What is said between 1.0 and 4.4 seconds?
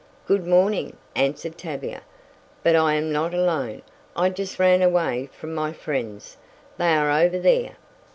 answered Tavia, "but I am not alone, I